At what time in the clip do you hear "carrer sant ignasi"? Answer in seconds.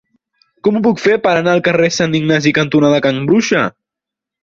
1.69-2.57